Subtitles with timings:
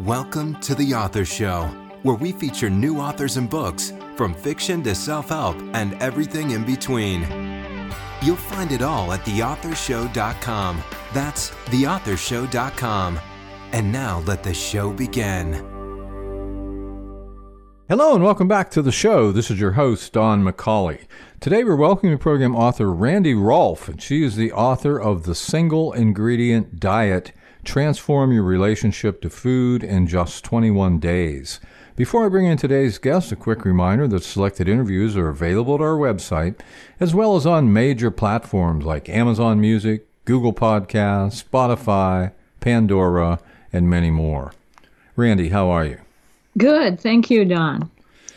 [0.00, 1.62] Welcome to The Author Show,
[2.02, 6.66] where we feature new authors and books, from fiction to self help and everything in
[6.66, 7.22] between.
[8.20, 10.82] You'll find it all at theauthorshow.com.
[11.14, 13.18] That's theauthorshow.com.
[13.72, 15.54] And now let the show begin.
[17.88, 19.32] Hello and welcome back to the show.
[19.32, 21.06] This is your host, Don McCauley.
[21.40, 25.94] Today we're welcoming program author Randy Rolfe, and she is the author of The Single
[25.94, 27.32] Ingredient Diet
[27.66, 31.58] Transform Your Relationship to Food in Just 21 Days.
[31.96, 35.80] Before I bring in today's guest, a quick reminder that selected interviews are available at
[35.80, 36.60] our website,
[37.00, 43.40] as well as on major platforms like Amazon Music, Google Podcasts, Spotify, Pandora,
[43.72, 44.52] and many more.
[45.16, 45.98] Randy, how are you?
[46.56, 47.00] Good.
[47.00, 47.90] Thank you, Don.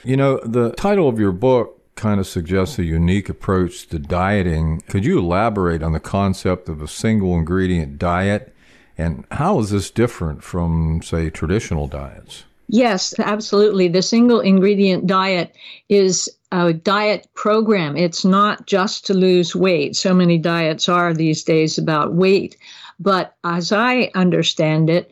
[0.04, 4.82] You know, the title of your book kind of suggests a unique approach to dieting.
[4.88, 8.56] Could you elaborate on the concept of a single ingredient diet
[9.00, 12.44] and how is this different from, say, traditional diets?
[12.68, 13.88] Yes, absolutely.
[13.88, 15.56] The single ingredient diet
[15.88, 17.96] is a diet program.
[17.96, 19.96] It's not just to lose weight.
[19.96, 22.58] So many diets are these days about weight.
[23.00, 25.10] But as I understand it,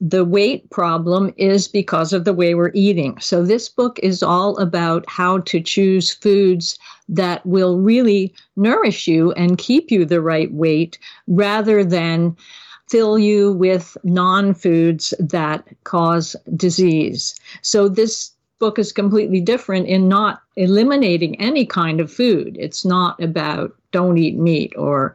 [0.00, 3.18] the weight problem is because of the way we're eating.
[3.18, 6.78] So, this book is all about how to choose foods
[7.08, 12.36] that will really nourish you and keep you the right weight rather than
[12.88, 17.38] fill you with non foods that cause disease.
[17.62, 22.56] So this book is completely different in not eliminating any kind of food.
[22.58, 25.14] It's not about don't eat meat or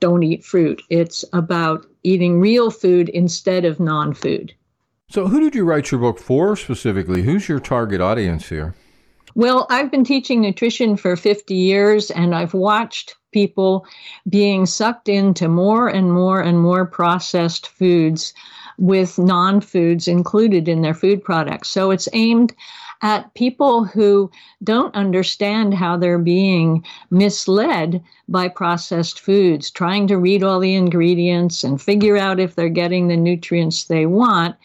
[0.00, 0.82] don't eat fruit.
[0.90, 4.54] It's about eating real food instead of non food.
[5.08, 7.22] So, who did you write your book for specifically?
[7.22, 8.74] Who's your target audience here?
[9.36, 13.84] Well, I've been teaching nutrition for 50 years and I've watched people
[14.30, 18.32] being sucked into more and more and more processed foods
[18.78, 21.68] with non foods included in their food products.
[21.68, 22.54] So it's aimed
[23.02, 24.30] at people who
[24.64, 31.62] don't understand how they're being misled by processed foods, trying to read all the ingredients
[31.62, 34.56] and figure out if they're getting the nutrients they want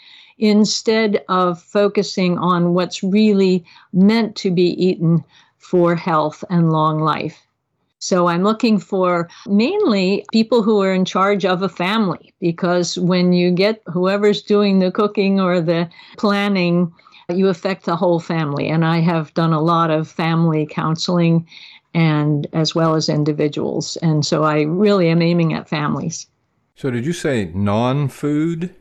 [0.42, 3.64] instead of focusing on what's really
[3.94, 5.24] meant to be eaten
[5.60, 7.46] for health and long life.
[8.00, 13.32] So I'm looking for mainly people who are in charge of a family because when
[13.32, 15.88] you get whoever's doing the cooking or the
[16.18, 16.92] planning,
[17.30, 18.68] you affect the whole family.
[18.68, 21.48] And I have done a lot of family counseling
[21.94, 23.98] and as well as individuals.
[23.98, 26.26] And so I really am aiming at families.
[26.76, 28.74] So did you say non-food?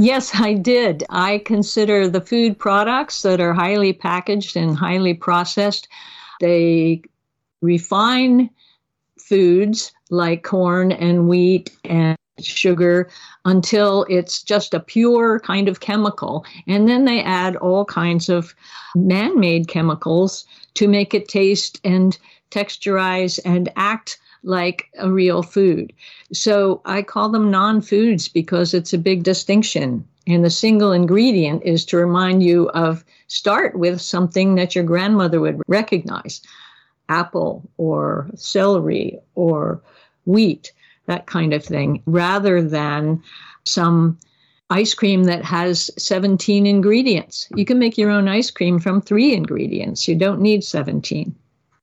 [0.00, 1.04] Yes, I did.
[1.10, 5.88] I consider the food products that are highly packaged and highly processed.
[6.40, 7.02] They
[7.60, 8.48] refine
[9.18, 13.10] foods like corn and wheat and sugar
[13.44, 16.46] until it's just a pure kind of chemical.
[16.66, 18.54] And then they add all kinds of
[18.94, 20.46] man made chemicals
[20.76, 22.16] to make it taste and
[22.50, 25.92] texturize and act like a real food.
[26.32, 30.06] So I call them non foods because it's a big distinction.
[30.26, 35.40] And the single ingredient is to remind you of start with something that your grandmother
[35.40, 36.40] would recognize
[37.08, 39.82] apple or celery or
[40.26, 40.72] wheat,
[41.06, 43.22] that kind of thing, rather than
[43.64, 44.16] some
[44.70, 47.48] ice cream that has 17 ingredients.
[47.56, 50.06] You can make your own ice cream from three ingredients.
[50.06, 51.34] You don't need 17.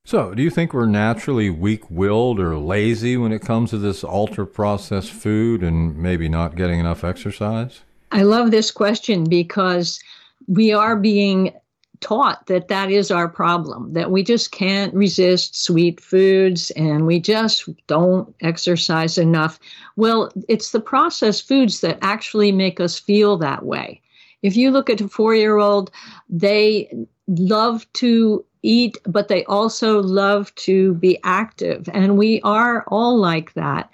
[0.07, 4.06] So, do you think we're naturally weak willed or lazy when it comes to this
[4.06, 7.81] ultra processed food and maybe not getting enough exercise?
[8.13, 10.01] I love this question because
[10.47, 11.51] we are being
[12.00, 17.19] taught that that is our problem, that we just can't resist sweet foods and we
[17.19, 19.59] just don't exercise enough.
[19.97, 24.01] Well, it's the processed foods that actually make us feel that way.
[24.41, 25.91] If you look at a four year old,
[26.29, 26.89] they
[27.28, 31.90] love to eat, but they also love to be active.
[31.94, 33.90] And we are all like that.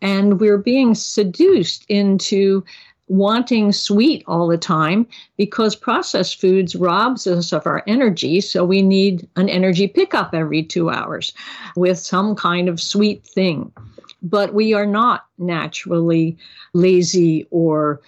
[0.00, 2.64] And we're being seduced into
[3.08, 5.06] wanting sweet all the time
[5.36, 10.62] because processed foods robs us of our energy so we need an energy pickup every
[10.62, 11.32] 2 hours
[11.74, 13.72] with some kind of sweet thing
[14.22, 16.36] but we are not naturally
[16.74, 18.00] lazy or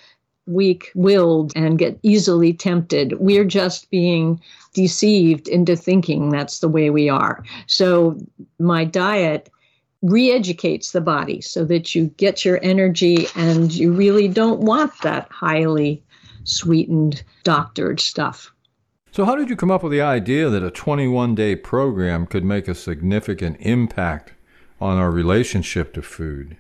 [0.50, 3.19] weak willed and get easily tempted.
[3.19, 4.41] We're just being
[4.75, 7.44] deceived into thinking that's the way we are.
[7.67, 8.19] So,
[8.58, 9.50] my diet
[10.02, 15.29] re-educates the body so that you get your energy and you really don't want that
[15.31, 16.02] highly
[16.44, 18.53] sweetened doctored stuff.
[19.12, 22.69] So how did you come up with the idea that a 21-day program could make
[22.69, 24.35] a significant impact
[24.81, 26.56] on our relationship to food?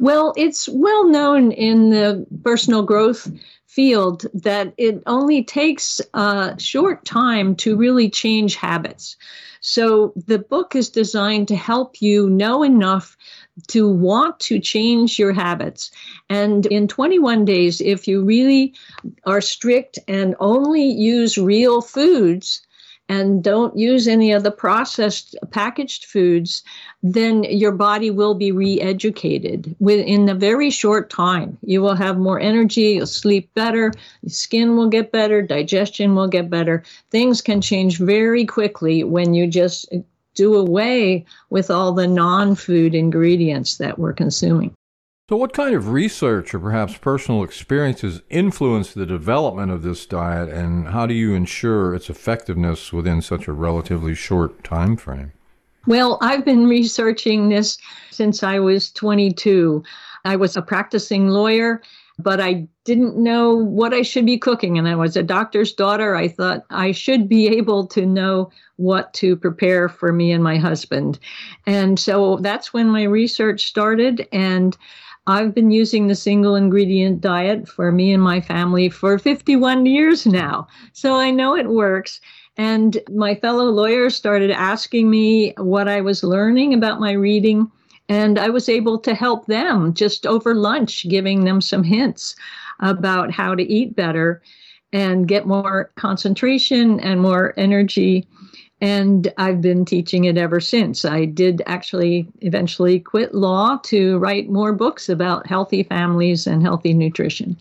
[0.00, 3.30] Well, it's well known in the personal growth
[3.66, 9.16] field that it only takes a short time to really change habits.
[9.60, 13.16] So the book is designed to help you know enough
[13.68, 15.90] to want to change your habits.
[16.30, 18.74] And in 21 days, if you really
[19.24, 22.62] are strict and only use real foods,
[23.08, 26.62] and don't use any of the processed packaged foods,
[27.02, 31.56] then your body will be re educated within a very short time.
[31.62, 36.28] You will have more energy, you'll sleep better, your skin will get better, digestion will
[36.28, 36.84] get better.
[37.10, 39.92] Things can change very quickly when you just
[40.34, 44.72] do away with all the non food ingredients that we're consuming.
[45.28, 50.48] So, what kind of research or perhaps personal experiences influenced the development of this diet,
[50.48, 55.32] and how do you ensure its effectiveness within such a relatively short time frame?
[55.86, 57.76] Well, I've been researching this
[58.10, 59.82] since I was 22.
[60.24, 61.82] I was a practicing lawyer,
[62.18, 64.78] but I didn't know what I should be cooking.
[64.78, 66.16] And I was a doctor's daughter.
[66.16, 70.56] I thought I should be able to know what to prepare for me and my
[70.56, 71.18] husband.
[71.66, 74.26] And so that's when my research started.
[74.32, 74.74] And
[75.28, 80.24] I've been using the single ingredient diet for me and my family for 51 years
[80.26, 80.66] now.
[80.94, 82.18] So I know it works.
[82.56, 87.70] And my fellow lawyers started asking me what I was learning about my reading.
[88.08, 92.34] And I was able to help them just over lunch, giving them some hints
[92.80, 94.40] about how to eat better
[94.94, 98.26] and get more concentration and more energy
[98.80, 101.04] and I've been teaching it ever since.
[101.04, 106.94] I did actually eventually quit law to write more books about healthy families and healthy
[106.94, 107.56] nutrition.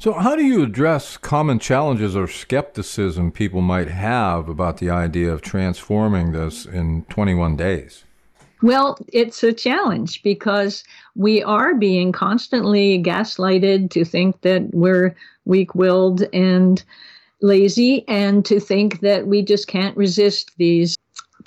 [0.00, 5.32] So, how do you address common challenges or skepticism people might have about the idea
[5.32, 8.04] of transforming this in 21 days?
[8.62, 10.84] Well, it's a challenge because
[11.14, 16.82] we are being constantly gaslighted to think that we're weak willed and
[17.40, 20.96] lazy and to think that we just can't resist these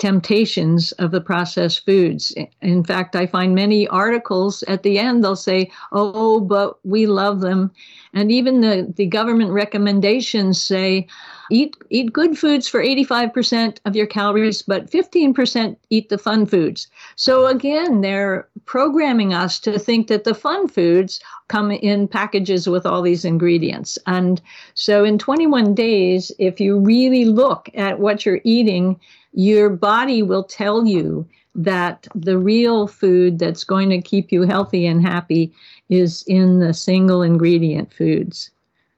[0.02, 2.34] temptations of the processed foods.
[2.60, 7.42] In fact, I find many articles at the end, they'll say, oh, but we love
[7.42, 7.70] them.
[8.12, 11.06] And even the, the government recommendations say,
[11.52, 16.88] eat, eat good foods for 85% of your calories, but 15% eat the fun foods.
[17.16, 22.88] So again, they're programming us to think that the fun foods come in packages with
[22.88, 24.00] all these ingredients.
[24.08, 24.42] And
[24.74, 29.00] so in 21 days, if you really look at what you're eating,
[29.34, 34.86] your body will tell you that the real food that's going to keep you healthy
[34.86, 35.54] and happy
[35.90, 38.52] is in the single ingredient foods.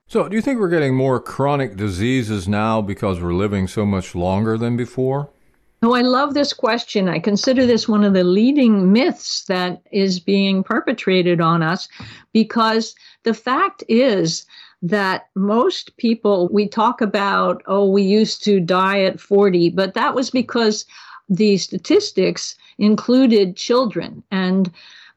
[0.07, 4.13] So, do you think we're getting more chronic diseases now because we're living so much
[4.13, 5.30] longer than before?
[5.81, 7.09] Oh, I love this question.
[7.09, 11.89] I consider this one of the leading myths that is being perpetrated on us
[12.31, 14.45] because the fact is
[14.83, 20.13] that most people, we talk about, oh, we used to die at 40, but that
[20.13, 20.85] was because
[21.30, 24.69] the statistics included children and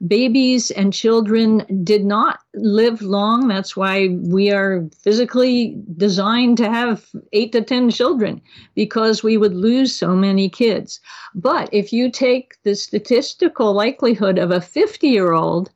[0.07, 3.49] babies and children did not live long.
[3.49, 8.41] That's why we are physically designed to have eight to 10 children
[8.75, 11.01] because we would lose so many kids.
[11.35, 15.71] But if you take the statistical likelihood of a 50 year old,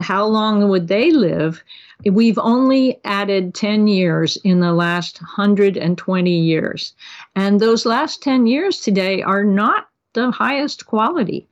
[0.00, 1.62] how long would they live?
[2.04, 6.94] We've only added 10 years in the last 120 years.
[7.36, 11.46] And those last 10 years today are not the highest quality.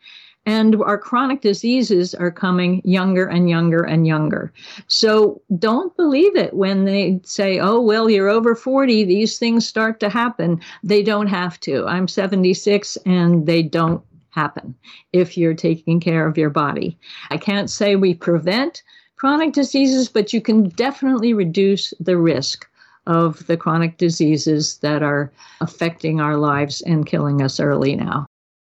[0.47, 4.51] And our chronic diseases are coming younger and younger and younger.
[4.87, 10.01] So don't believe it when they say, oh, well, you're over 40, these things start
[10.01, 10.63] to happen.
[10.83, 11.87] They don't have to.
[11.87, 14.75] I'm 76 and they don't happen
[15.13, 16.99] if you're taking care of your body.
[17.31, 18.83] I can't say we prevent
[19.17, 22.69] chronic diseases, but you can definitely reduce the risk
[23.07, 28.27] of the chronic diseases that are affecting our lives and killing us early now.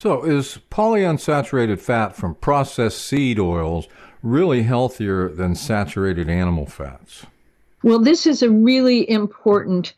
[0.02, 3.88] So, is polyunsaturated fat from processed seed oils
[4.24, 7.26] really healthier than saturated animal fats?
[7.84, 9.94] Well, this is a really important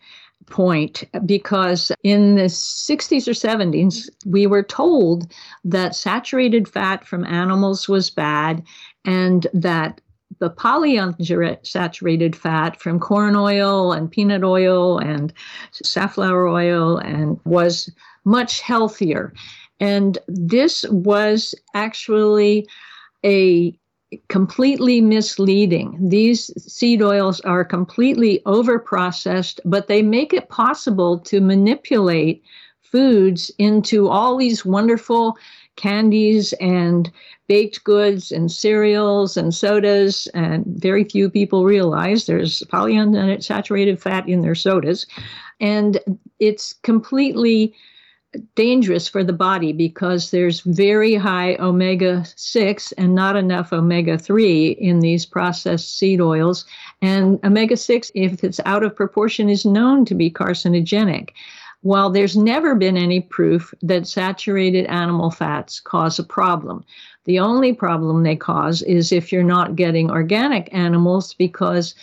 [0.48, 5.32] point because in the 60s or 70s, we were told
[5.64, 8.64] that saturated fat from animals was bad
[9.06, 10.02] and that
[10.40, 15.34] the polyunsaturated fat from corn oil and peanut oil and
[15.72, 17.92] safflower oil and was
[18.24, 19.34] much healthier.
[19.80, 22.68] And this was actually
[23.24, 23.78] a
[24.28, 25.98] completely misleading.
[26.02, 32.44] These seed oils are completely overprocessed, but they make it possible to manipulate
[32.82, 35.38] foods into all these wonderful
[35.78, 37.10] candies and
[37.48, 44.42] baked goods and cereals and sodas, and very few people realize there's polyunsaturated fat in
[44.42, 45.08] their sodas.
[45.60, 46.00] And
[46.40, 47.74] it's completely
[48.56, 54.70] dangerous for the body because there's very high omega 6 and not enough omega 3
[54.72, 56.66] in these processed seed oils.
[57.02, 61.32] And omega 6, if it's out of proportion, is known to be carcinogenic.
[61.82, 66.86] While there's never been any proof that saturated animal fats cause a problem,
[67.26, 71.96] the only problem they cause is if you're not getting organic animals because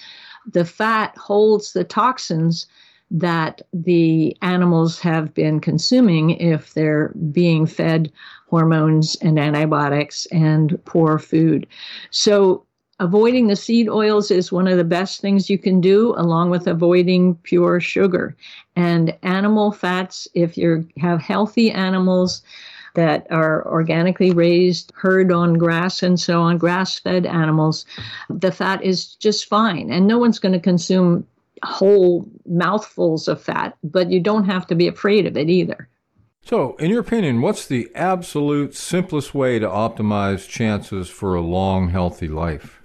[0.53, 2.67] the fat holds the toxins
[3.11, 8.13] that the animals have been consuming if they're being fed
[8.49, 11.67] hormones and antibiotics and poor food.
[12.11, 12.65] So,
[13.01, 16.67] avoiding the seed oils is one of the best things you can do, along with
[16.67, 18.37] avoiding pure sugar.
[18.75, 22.43] And animal fats, if you have healthy animals,
[22.95, 27.87] that are organically raised, herd on grass and so on, grass fed animals,
[28.29, 29.89] the fat is just fine.
[29.89, 31.25] And no one's going to consume
[31.63, 35.89] whole mouthfuls of fat, but you don't have to be afraid of it either.
[36.43, 41.91] So, in your opinion, what's the absolute simplest way to optimize chances for a long,
[41.91, 42.81] healthy life?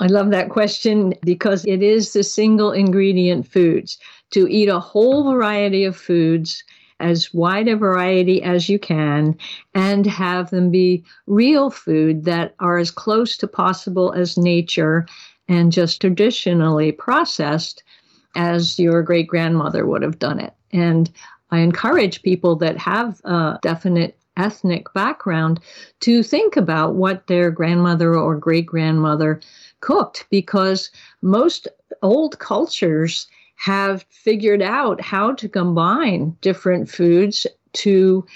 [0.00, 3.98] I love that question because it is the single ingredient foods.
[4.32, 6.64] To eat a whole variety of foods,
[6.98, 9.36] as wide a variety as you can,
[9.74, 15.06] and have them be real food that are as close to possible as nature
[15.48, 17.84] and just traditionally processed
[18.36, 20.54] as your great grandmother would have done it.
[20.72, 21.10] And
[21.50, 25.60] I encourage people that have a definite ethnic background
[26.00, 29.40] to think about what their grandmother or great grandmother
[29.80, 30.90] cooked because
[31.22, 31.68] most
[32.02, 33.26] old cultures
[33.56, 38.26] have figured out how to combine different foods to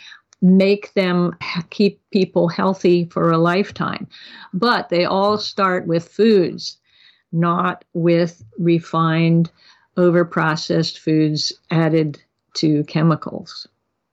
[0.42, 1.37] make them
[1.69, 4.07] keep people healthy for a lifetime.
[4.54, 6.78] But they all start with foods,
[7.33, 9.50] not with refined
[9.97, 12.23] over processed foods added
[12.54, 13.66] to chemicals.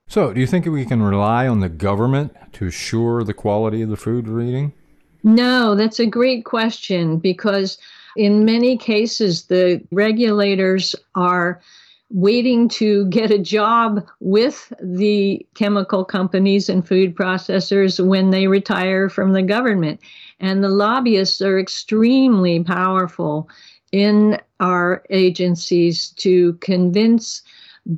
[0.10, 3.90] So, do you think we can rely on the government to assure the quality of
[3.90, 4.74] the food we're eating?
[5.24, 7.78] No, that's a great question because
[8.16, 11.62] in many cases the regulators are
[12.10, 19.10] waiting to get a job with the chemical companies and food processors when they retire
[19.10, 20.00] from the government.
[20.40, 23.50] And the lobbyists are extremely powerful
[23.92, 27.42] in our agencies to convince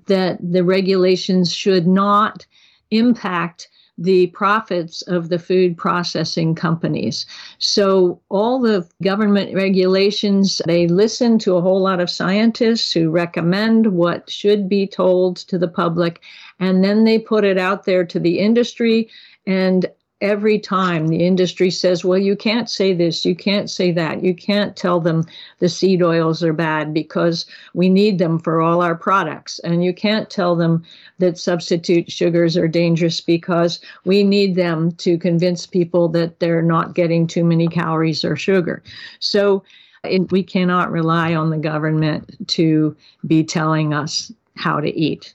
[0.05, 2.46] that the regulations should not
[2.91, 3.69] impact
[4.00, 7.25] the profits of the food processing companies.
[7.58, 13.88] So all the government regulations, they listen to a whole lot of scientists who recommend
[13.88, 16.22] what should be told to the public
[16.60, 19.10] and then they put it out there to the industry
[19.46, 19.86] and
[20.21, 24.33] every time the industry says, well, you can't say this, you can't say that, you
[24.33, 25.23] can't tell them
[25.59, 29.59] the seed oils are bad because we need them for all our products.
[29.59, 30.83] And you can't tell them
[31.19, 36.95] that substitute sugars are dangerous because we need them to convince people that they're not
[36.95, 38.83] getting too many calories or sugar.
[39.19, 39.63] So
[40.03, 42.95] it, we cannot rely on the government to
[43.25, 45.33] be telling us how to eat.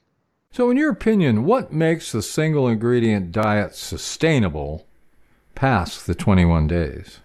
[0.54, 4.86] So, in your opinion, what makes the single ingredient diet sustainable
[5.56, 7.18] past the 21 days?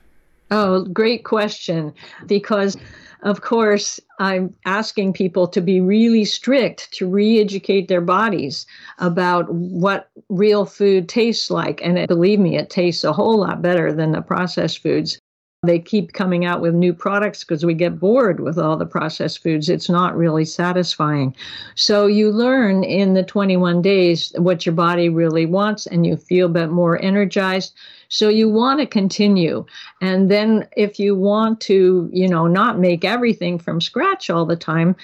[0.49, 1.93] Oh, great question.
[2.25, 2.75] Because,
[3.21, 8.65] of course, I'm asking people to be really strict to re educate their bodies
[8.97, 11.81] about what real food tastes like.
[11.83, 15.19] And it, believe me, it tastes a whole lot better than the processed foods.
[15.63, 19.43] They keep coming out with new products because we get bored with all the processed
[19.43, 19.67] foods.
[19.67, 21.35] It's not really satisfying.
[21.75, 26.45] So you learn in the 21 days what your body really wants and you feel
[26.45, 27.73] a bit more energized.
[28.07, 29.65] So you want to continue.
[29.99, 34.55] And then if you want to, you know, not make everything from scratch all the
[34.55, 34.95] time,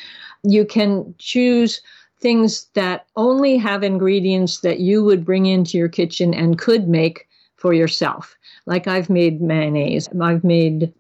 [0.43, 1.81] you can choose
[2.21, 7.27] things that only have ingredients that you would bring into your kitchen and could make
[7.57, 8.38] for yourself.
[8.65, 10.93] Like I've made mayonnaise, I've made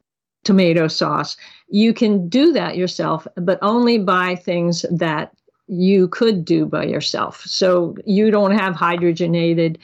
[0.43, 1.35] tomato sauce.
[1.67, 5.31] You can do that yourself, but only buy things that
[5.67, 7.41] you could do by yourself.
[7.41, 9.77] So you don't have hydrogenated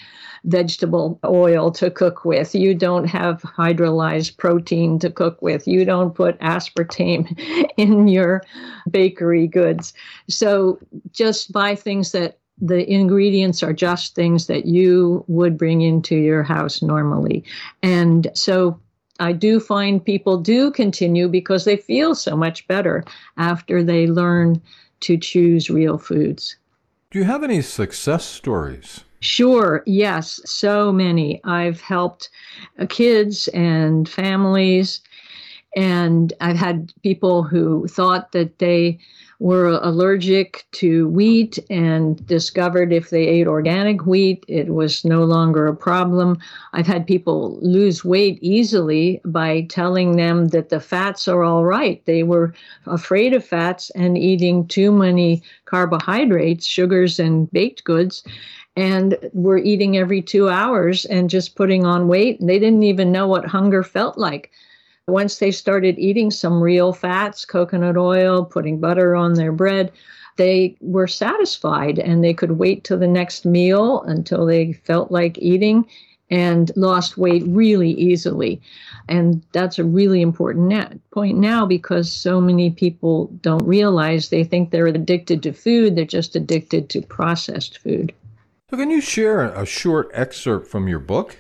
[0.45, 2.55] vegetable oil to cook with.
[2.55, 5.67] You don't have hydrolyzed protein to cook with.
[5.67, 7.37] You don't put aspartame
[7.77, 8.43] in your
[8.89, 9.93] bakery goods.
[10.29, 10.79] So
[11.11, 16.43] just buy things that the ingredients are just things that you would bring into your
[16.43, 17.43] house normally.
[17.81, 18.79] And so
[19.19, 23.03] I do find people do continue because they feel so much better
[23.37, 24.61] after they learn
[25.01, 26.55] to choose real foods.
[27.09, 31.41] Do you have any success stories Sure, yes, so many.
[31.43, 32.29] I've helped
[32.79, 34.99] uh, kids and families,
[35.75, 38.97] and I've had people who thought that they
[39.41, 45.65] were allergic to wheat and discovered if they ate organic wheat, it was no longer
[45.65, 46.37] a problem.
[46.73, 52.05] I've had people lose weight easily by telling them that the fats are all right.
[52.05, 52.53] They were
[52.85, 58.23] afraid of fats and eating too many carbohydrates, sugars, and baked goods.
[58.75, 62.39] And were eating every two hours and just putting on weight.
[62.39, 64.51] And they didn't even know what hunger felt like
[65.07, 69.91] once they started eating some real fats, coconut oil, putting butter on their bread,
[70.37, 75.37] they were satisfied and they could wait till the next meal until they felt like
[75.37, 75.85] eating
[76.29, 78.61] and lost weight really easily.
[79.09, 84.45] And that's a really important net point now because so many people don't realize they
[84.45, 88.13] think they're addicted to food, they're just addicted to processed food.
[88.69, 91.35] So, can you share a short excerpt from your book?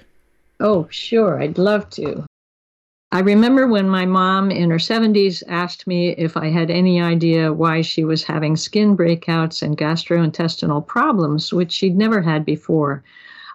[0.59, 2.25] Oh, sure, I'd love to.
[3.13, 7.51] I remember when my mom in her 70s asked me if I had any idea
[7.51, 13.03] why she was having skin breakouts and gastrointestinal problems, which she'd never had before.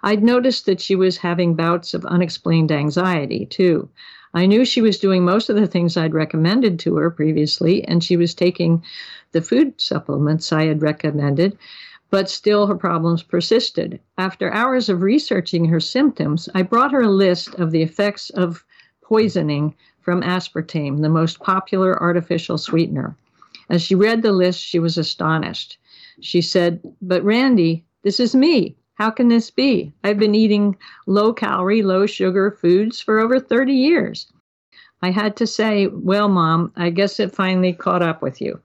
[0.03, 3.89] I'd noticed that she was having bouts of unexplained anxiety, too.
[4.31, 8.03] I knew she was doing most of the things I'd recommended to her previously, and
[8.03, 8.83] she was taking
[9.31, 11.57] the food supplements I had recommended,
[12.11, 13.99] but still her problems persisted.
[14.19, 18.63] After hours of researching her symptoms, I brought her a list of the effects of
[19.07, 23.15] poisoning from aspartame, the most popular artificial sweetener.
[23.69, 25.77] As she read the list, she was astonished.
[26.19, 28.75] She said, But Randy, this is me.
[28.95, 29.93] How can this be?
[30.03, 34.27] I've been eating low calorie, low sugar foods for over 30 years.
[35.01, 38.59] I had to say, Well, Mom, I guess it finally caught up with you.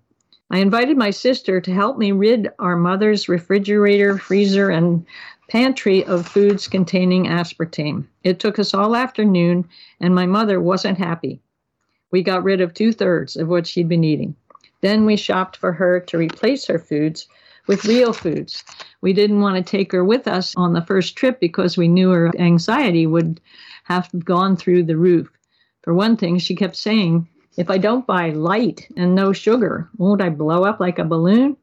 [0.50, 5.06] I invited my sister to help me rid our mother's refrigerator, freezer, and
[5.52, 8.06] pantry of foods containing aspartame.
[8.24, 9.68] It took us all afternoon,
[10.00, 11.42] and my mother wasn't happy.
[12.10, 14.34] We got rid of two thirds of what she'd been eating.
[14.80, 17.28] Then we shopped for her to replace her foods
[17.66, 18.64] with real foods.
[19.02, 22.08] We didn't want to take her with us on the first trip because we knew
[22.12, 23.38] her anxiety would
[23.84, 25.30] have gone through the roof.
[25.82, 30.22] For one thing, she kept saying, If I don't buy light and no sugar, won't
[30.22, 31.58] I blow up like a balloon?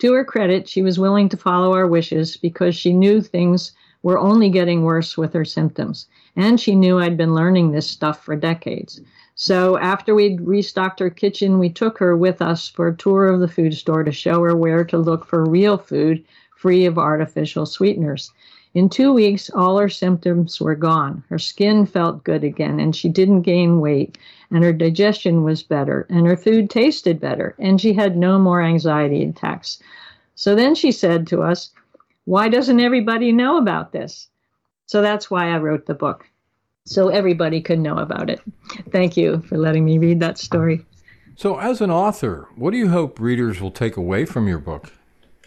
[0.00, 4.18] To her credit, she was willing to follow our wishes because she knew things were
[4.18, 6.06] only getting worse with her symptoms.
[6.36, 9.00] And she knew I'd been learning this stuff for decades.
[9.34, 13.40] So after we'd restocked her kitchen, we took her with us for a tour of
[13.40, 17.66] the food store to show her where to look for real food free of artificial
[17.66, 18.32] sweeteners.
[18.74, 21.22] In two weeks, all her symptoms were gone.
[21.30, 24.18] Her skin felt good again, and she didn't gain weight,
[24.50, 28.62] and her digestion was better, and her food tasted better, and she had no more
[28.62, 29.80] anxiety attacks.
[30.34, 31.70] So then she said to us,
[32.24, 34.28] Why doesn't everybody know about this?
[34.86, 36.28] So that's why I wrote the book,
[36.84, 38.40] so everybody could know about it.
[38.90, 40.84] Thank you for letting me read that story.
[41.34, 44.92] So, as an author, what do you hope readers will take away from your book?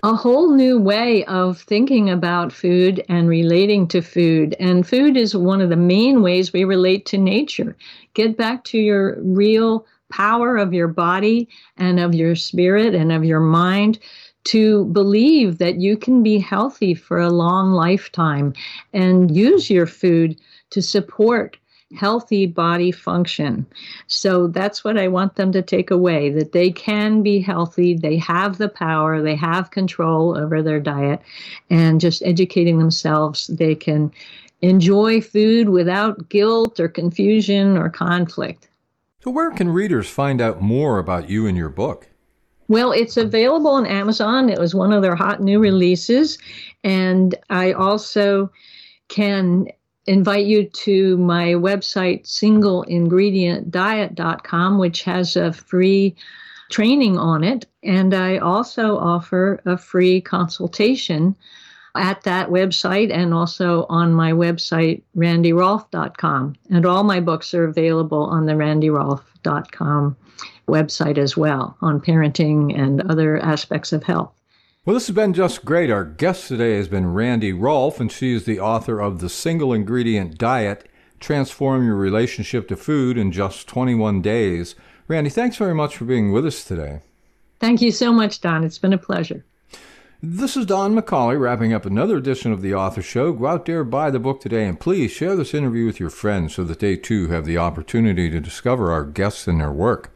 [0.04, 4.56] A whole new way of thinking about food and relating to food.
[4.60, 7.76] And food is one of the main ways we relate to nature.
[8.14, 13.26] Get back to your real power of your body and of your spirit and of
[13.26, 14.00] your mind
[14.46, 18.54] to believe that you can be healthy for a long lifetime
[18.94, 21.58] and use your food to support
[21.96, 23.66] healthy body function.
[24.08, 28.18] So that's what I want them to take away that they can be healthy, they
[28.18, 31.22] have the power, they have control over their diet,
[31.70, 34.12] and just educating themselves, they can
[34.62, 38.70] enjoy food without guilt or confusion or conflict.
[39.22, 42.08] So, where can readers find out more about you and your book?
[42.70, 44.48] Well, it's available on Amazon.
[44.48, 46.38] It was one of their hot new releases.
[46.84, 48.52] And I also
[49.08, 49.68] can
[50.10, 56.16] invite you to my website, singleingredientdiet.com, which has a free
[56.70, 57.68] training on it.
[57.84, 61.36] And I also offer a free consultation
[61.96, 66.56] at that website and also on my website, randyrolfe.com.
[66.72, 70.18] And all my books are available on the randyrolfe.com
[70.68, 74.39] website as well on parenting and other aspects of health.
[74.86, 75.92] Well, this has been just great.
[75.92, 79.74] Our guest today has been Randy Rolfe, and she is the author of The Single
[79.74, 80.88] Ingredient Diet
[81.20, 84.76] Transform Your Relationship to Food in Just 21 Days.
[85.10, 87.02] Randy, thanks very much for being with us today.
[87.60, 88.64] Thank you so much, Don.
[88.64, 89.44] It's been a pleasure.
[90.24, 93.34] This is Don McCauley wrapping up another edition of The Author Show.
[93.34, 96.56] Go out there, buy the book today, and please share this interview with your friends
[96.56, 100.16] so that they too have the opportunity to discover our guests and their work.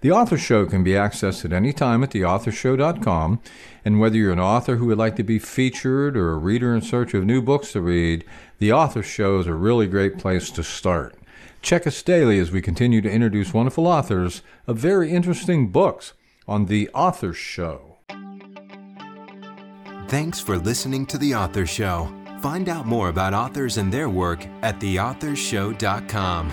[0.00, 3.40] The Author Show can be accessed at any time at theauthorshow.com.
[3.84, 6.80] And whether you're an author who would like to be featured or a reader in
[6.80, 8.24] search of new books to read,
[8.58, 11.14] The Author Show is a really great place to start.
[11.62, 16.14] Check us daily as we continue to introduce wonderful authors of very interesting books
[16.48, 17.98] on The Author Show.
[20.08, 22.12] Thanks for listening to The Author Show.
[22.40, 26.50] Find out more about authors and their work at theauthorshow.com.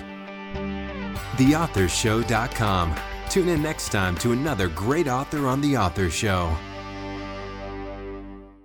[1.37, 2.95] Theauthorshow.com.
[3.29, 6.55] Tune in next time to another great author on The Author Show.